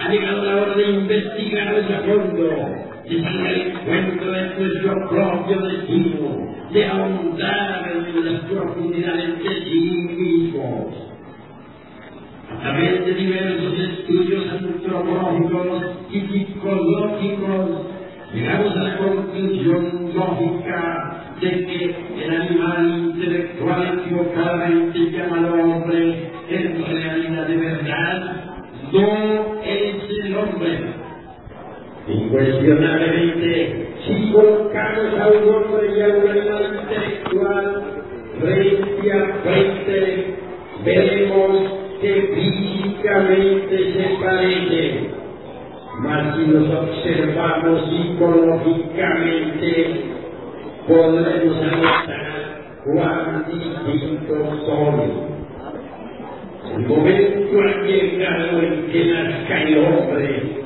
[0.00, 6.54] Ha llegado la hora de investigar a fondo, salir al encuentro de nuestro propio destino,
[6.72, 11.06] de ahondar en las profundidades de sí mismos.
[12.50, 17.86] A través de diversos estudios antropológicos y psicológicos,
[18.34, 26.84] llegamos a la conclusión lógica de que el animal intelectual equivocadamente llama al hombre en
[26.84, 28.44] realidad de verdad
[28.92, 29.35] no
[32.36, 37.82] Incuestionablemente, si colocamos a un hombre y a un animal intelectual
[38.38, 40.34] frente a frente,
[40.84, 41.52] veremos
[42.02, 45.16] que físicamente se parecen.
[46.00, 49.70] mas si los observamos psicológicamente,
[50.86, 52.26] podremos anotar
[52.84, 54.94] cuán distintos son.
[56.74, 60.65] El momento ha llegado en que nazca el hombre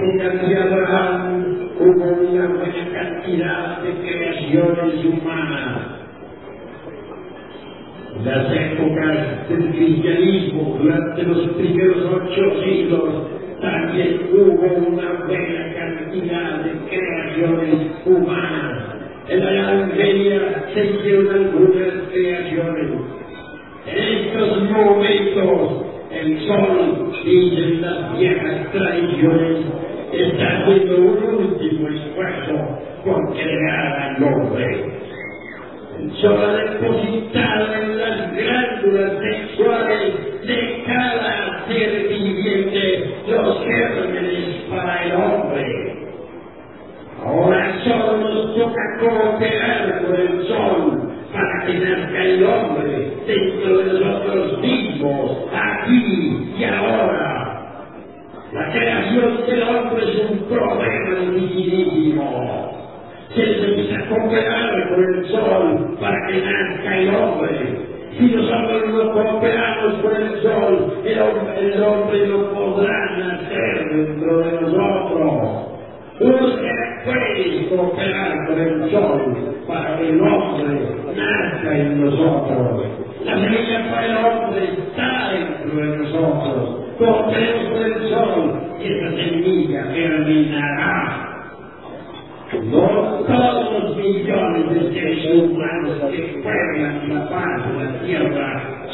[0.00, 1.44] Durante la época de Abraham
[1.80, 5.82] hubo una buena cantidad de creaciones humanas.
[8.24, 13.28] Las épocas del cristianismo, durante los primeros ocho siglos,
[13.60, 18.67] también hubo una buena cantidad de creaciones humanas.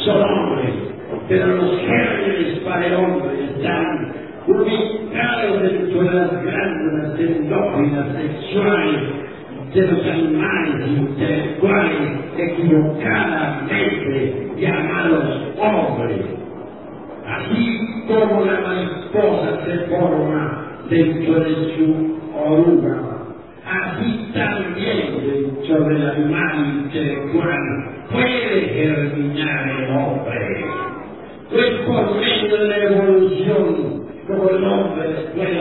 [0.05, 0.71] Son hombres,
[1.29, 4.13] pero los gérmenes para el están
[4.47, 9.01] ubicados dentro de las glándulas endógenas sexuales
[9.73, 16.27] de los animales intelectuales equivocadamente llamados hombres.
[17.27, 22.99] Así como la mariposa se forma dentro de su oruga,
[23.65, 30.65] así también dentro del animal intelectual puede germinar el hombre.
[31.51, 35.61] Pues por medio de la evolución, como el hombre puede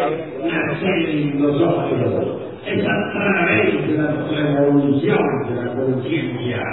[0.49, 5.19] nacer en nosotros, es a través de la revolución
[5.49, 6.63] de la conciencia.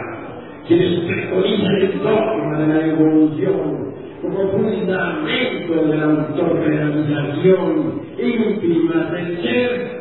[0.69, 3.91] Quienes preconizan el dogma de la evolución
[4.23, 10.01] como fundamento de la autorrealización íntima del ser,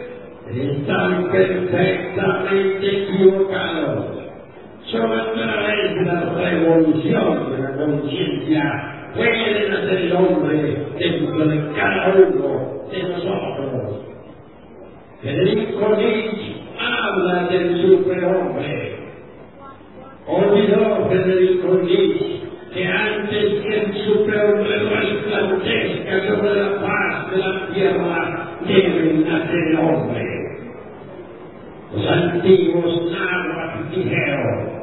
[0.53, 4.18] están perfectamente equivocados.
[4.91, 11.73] Solo a través de la revolución de la conciencia puede nacer el hombre dentro de
[11.75, 14.01] cada uno de nosotros.
[15.21, 18.95] Federico Nietzsche habla del superhombre.
[20.25, 22.39] Olvidó Federico Nietzsche
[22.73, 29.77] que antes que el superhombre resplandezca sobre la paz de la tierra, debe nacer el
[29.77, 30.39] hombre.
[31.93, 34.78] Los antiguos náhuatl dijeron,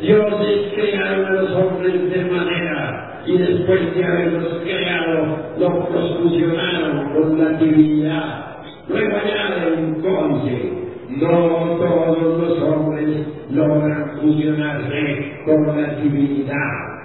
[0.00, 7.38] dioses crearon a los hombres de manera y después de haberlos creado, los fusionaron con
[7.38, 8.56] la divinidad.
[8.88, 10.72] Luego añaden conche,
[11.10, 16.96] no todos los hombres logran fusionarse con la divinidad.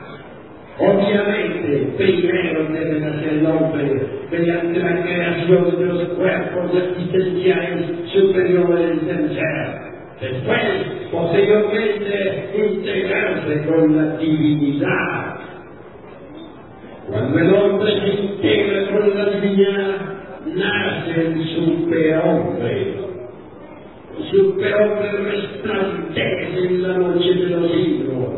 [0.79, 9.35] Obviamente, primero debe nacer el hombre mediante la creación de los cuerpos existenciales superiores del
[9.35, 9.80] ser.
[10.21, 10.61] Después,
[11.11, 15.35] posteriormente, integrarse con la divinidad.
[17.09, 19.95] Cuando el hombre se integra con la divinidad,
[20.45, 22.93] nace el superhombre.
[24.15, 28.29] El superhombre resplandece en la noche de los siglos,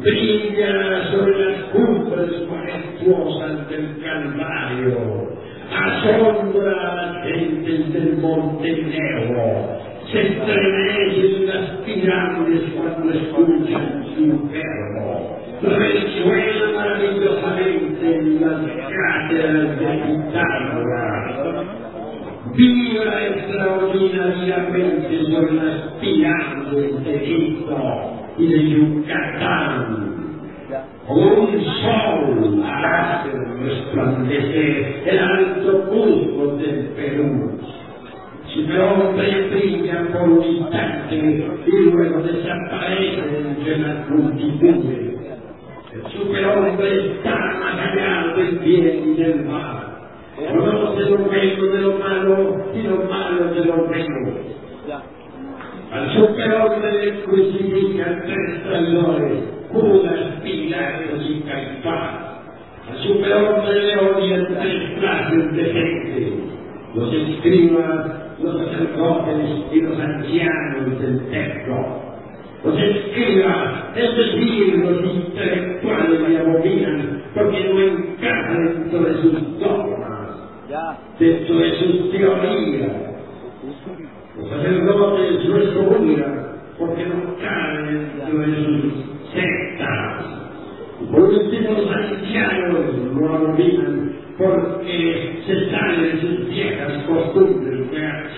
[0.00, 5.28] brilla sobre las cumbres majestuosas del Calvario,
[5.70, 15.38] asombra a las gentes del Monte Negro, se estremecen las pirámides cuando escuchan su verbo,
[15.62, 21.66] resuena maravillosamente en las cátedras de Pitágoras,
[22.56, 27.76] vibra extraordinariamente sobre las pirámides de Egipto
[28.38, 30.10] y de Yucatán.
[31.08, 33.30] Un sol hace
[33.62, 37.69] resplandecer el alto Cusco del Perú.
[38.54, 45.10] Superhombre brilla por un instante y luego desaparece entre las multitudes.
[45.92, 49.90] El superhombre está allá del bien y del mal.
[50.36, 54.50] Conoce lo bueno de lo malo y lo malo de lo bueno.
[55.92, 62.14] Al superhombre le crucifican tres traidores, Judas, Pilatos y Caifás.
[62.90, 66.32] Al superhombre le odian tres clases de gente,
[66.94, 72.10] los escribas, los sacerdotes y los ancianos del templo.
[72.64, 80.28] Los escribas, es decir, los intelectuales le abominan porque no encajan dentro de sus dogmas,
[81.18, 82.92] dentro de sus teorías.
[84.36, 88.92] Los sacerdotes no porque no caen dentro de sus
[89.34, 90.24] sectas.
[91.10, 92.78] Por último, los ancianos
[93.14, 97.59] lo abominan porque se salen de sus viejas costumbres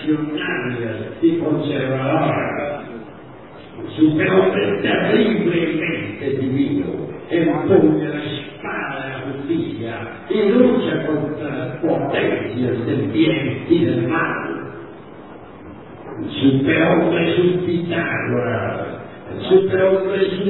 [0.05, 2.83] reaccionarias y conservadoras.
[3.97, 6.85] Su hombre terriblemente divino
[7.29, 9.93] empuña la espada de la justicia
[10.29, 14.49] y lucha contra las potencias del bien y del mal.
[16.19, 18.87] El superhombre es un Pitágoras,
[19.33, 20.45] el superhombre es un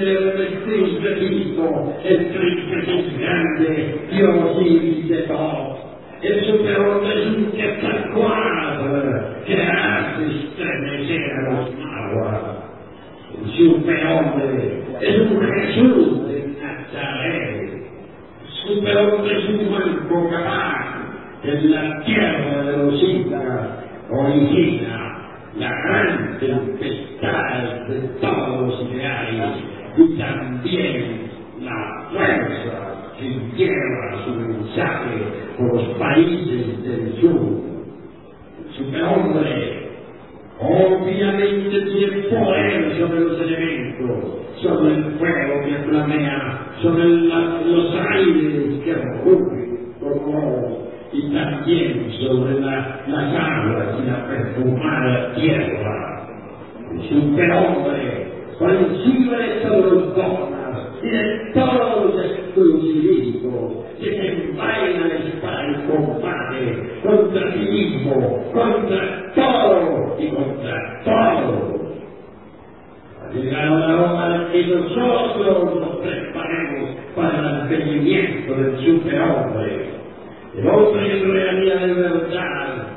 [0.64, 5.78] Cristo Cristo, el Cristo es grande, Dios y de todo.
[6.22, 12.64] El superhombre es un Quetzalcoatl que hace estremecer a los magos.
[13.38, 17.84] El superhombre es un Jesús de Nazaret.
[18.66, 20.94] Superhombre es un Juan capaz
[21.44, 25.14] en la tierra de los incas origina
[25.58, 29.56] la gran tempestad de todos los ideales
[29.98, 31.32] y también
[31.62, 35.24] la fuerza que lleva su mensaje
[35.58, 37.73] por los países del sur.
[38.74, 39.90] El superhombre
[40.60, 44.10] obviamente tiene poder sobre los elementos,
[44.64, 48.94] sobre el fuego que flamea, sobre la, los aires que
[49.24, 56.28] rugen como y también sobre la, las aguas y la perfumada tierra.
[56.94, 60.04] El superhombre, por encima de todos los
[61.04, 68.44] dogmas y de todos los exclusivismos, que se envainan para el combate contra sí mismo,
[68.54, 71.84] contra todo y contra todo.
[73.34, 79.90] La hora de que nosotros nos preparemos para el advenimiento del superhombre.
[80.56, 82.88] El hombre en realidad de verdad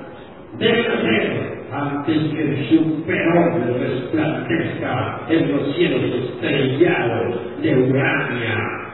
[0.58, 8.86] debe ser antes que el superhombre resplandezca en los cielos estrellados de.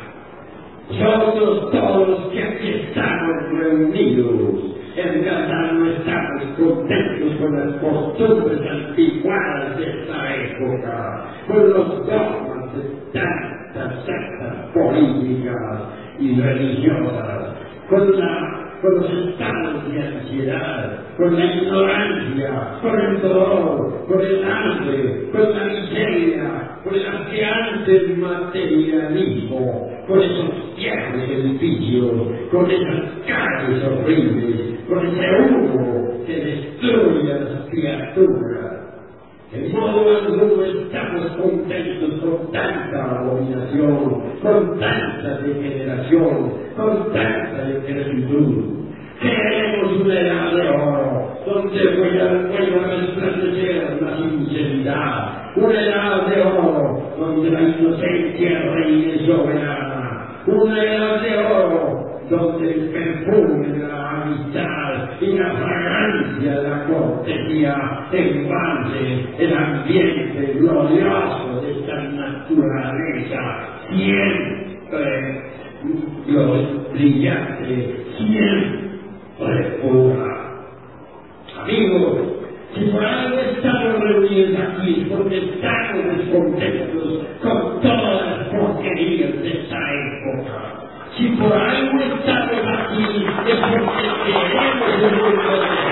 [0.90, 8.60] Nosotros todos los que aquí estamos reunidos, en verdad no estamos contentos con las costumbres
[8.70, 15.82] antiguadas de esta época, con los dogmas de tantas sectas políticas
[16.18, 17.54] y religiosas,
[17.88, 24.44] con, la, con los estados de ansiedad, con la ignorancia, con el dolor, con el
[24.44, 32.10] hambre, con la miseria, con el asqueante materialismo, con esos viejos edificios,
[32.50, 38.82] con esas calles horribles, con ese humo que destruye a las criaturas.
[39.52, 48.82] En modo alguno estamos contentos con tanta abominación, con tanta degeneración, con tanta decrepitud.
[49.20, 55.56] Queremos un edad de oro, donde pueda resplandecer la sinceridad.
[55.56, 60.42] Una edad de oro, donde la inocencia reine soberana.
[60.46, 66.84] Un edad de oro, donde el perfume de la amistad y la fragancia de la
[66.86, 73.40] cortesía envase el ambiente glorioso de esta naturaleza,
[73.90, 75.42] siempre
[76.26, 78.91] gloriosa, brillante, siempre
[81.60, 82.18] Amigos,
[82.74, 89.76] si por algo estamos reunidos aquí, porque estamos descontentos con todas las porquerías de esta
[89.76, 90.84] época.
[91.16, 95.91] Si por algo estamos aquí, es porque queremos el mundo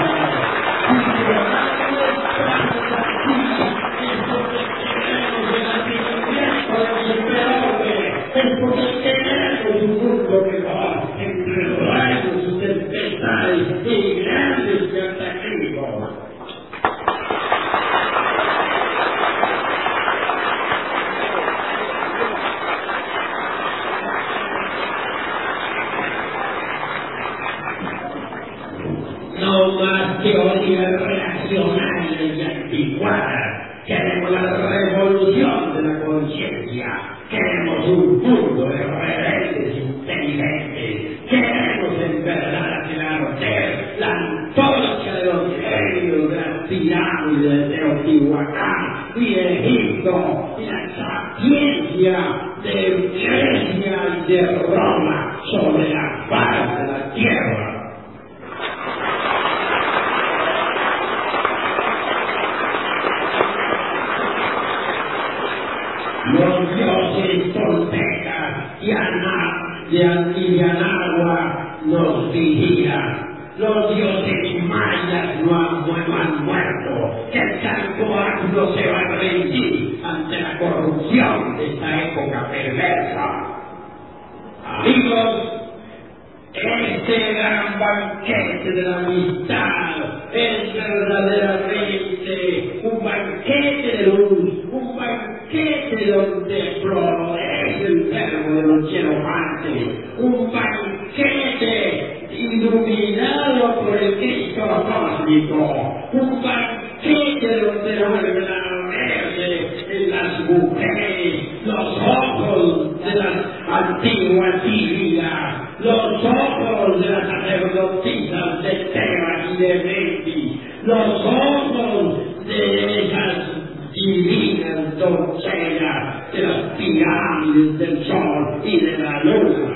[120.85, 129.70] los ojos de esas divinas doncellas de las pirámides del sol y de la luna.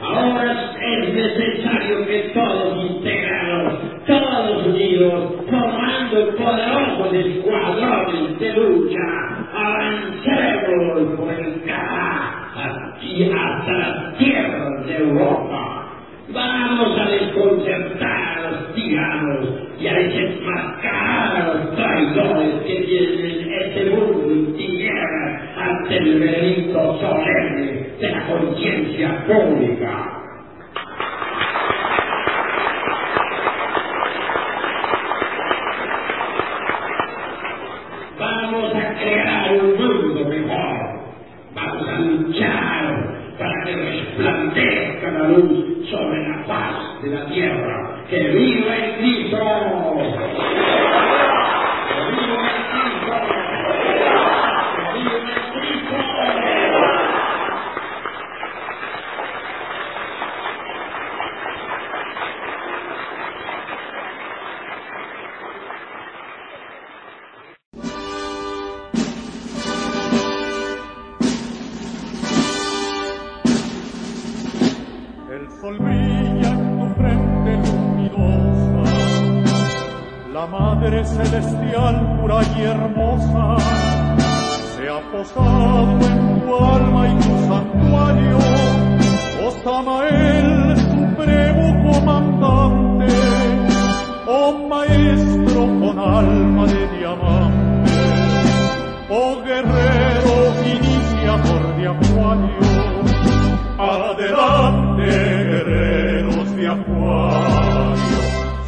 [0.00, 3.74] Ahora es necesario que todos integrados,
[4.06, 8.98] todos unidos, formando el poderoso escuadrones de lucha,
[9.54, 11.16] avancemos
[29.26, 29.72] 任务里。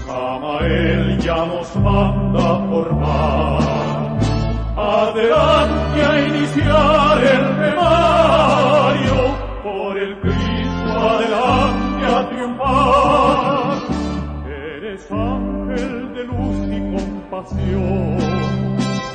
[0.07, 3.63] Samael ya nos manda formar.
[4.77, 9.17] Adelante a iniciar el temario,
[9.63, 13.79] por el Cristo adelante a triunfar.
[14.77, 18.19] Eres ángel de luz y compasión,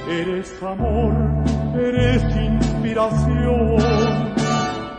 [0.10, 1.14] eres amor,
[1.76, 4.20] eres inspiración.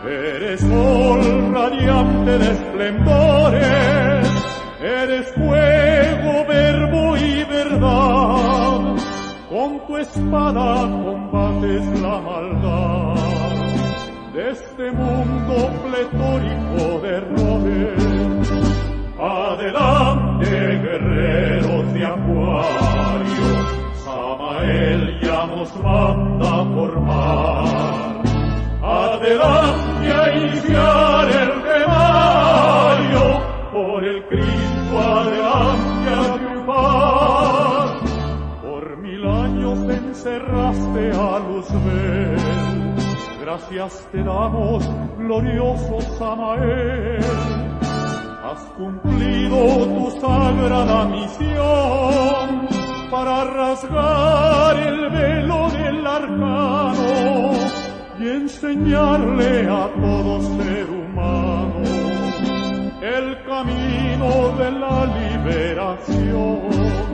[0.03, 4.20] Eres sol radiante de esplendores,
[4.81, 8.95] eres fuego, verbo y verdad.
[9.49, 13.15] Con tu espada combates la maldad
[14.33, 18.51] de este mundo pletórico de errores.
[19.19, 23.49] Adelante, guerreros de acuario,
[24.03, 28.21] Samael ya nos manda a formar.
[28.81, 33.23] Adelante a iniciar el temario,
[33.71, 34.50] por el Cristo
[40.21, 42.37] años encerraste a Luzbel,
[43.41, 47.19] gracias te damos, glorioso Samael.
[48.43, 52.67] Has cumplido tu sagrada misión
[53.09, 57.51] para rasgar el velo del arcano
[58.19, 61.81] y enseñarle a todo ser humano
[63.01, 67.10] el camino de la liberación.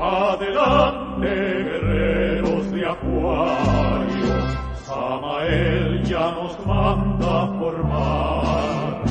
[0.00, 4.34] Adelante, guerreros de acuario,
[4.84, 9.02] Samael ya nos manda formar.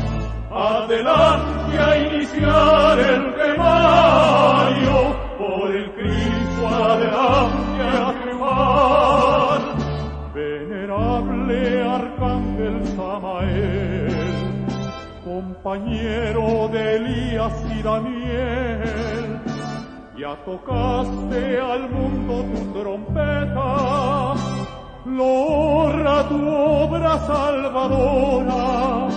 [0.49, 9.61] Adelante a iniciar el temario, por el Cristo adelante a triunfar
[10.33, 14.07] venerable arcángel Samael,
[15.23, 18.66] compañero de Elías y Daniel,
[20.17, 24.33] ya tocaste al mundo tu trompeta,
[25.05, 29.07] logra tu obra salvadora,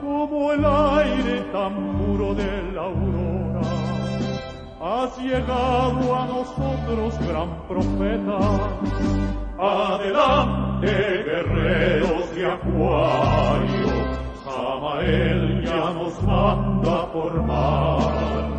[0.00, 3.60] como el aire tan puro de la aurora.
[4.80, 8.38] Has llegado a nosotros, gran profeta,
[9.58, 13.88] Adelante, guerreros de acuario,
[14.44, 18.57] Samael ya nos manda a formar.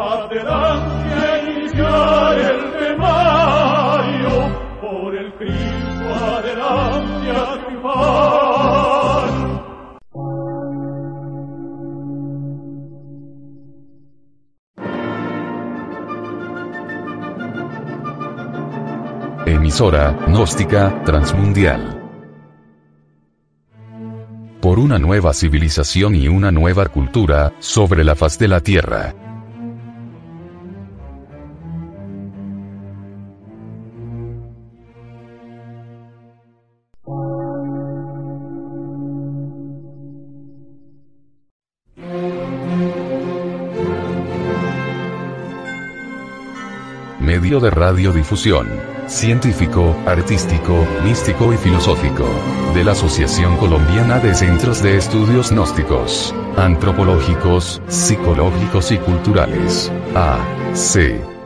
[0.00, 4.30] Adelante a iniciar el temario,
[4.80, 8.78] por el Cristo adelante a triunfar.
[19.46, 21.96] Emisora, gnóstica, transmundial.
[24.60, 29.27] Por una nueva civilización y una nueva cultura, sobre la faz de la Tierra.
[47.48, 48.68] De radiodifusión.
[49.06, 52.28] Científico, artístico, místico y filosófico.
[52.74, 59.90] De la Asociación Colombiana de Centros de Estudios Gnósticos, Antropológicos, Psicológicos y Culturales.
[60.14, 60.38] A.
[60.74, 61.37] C.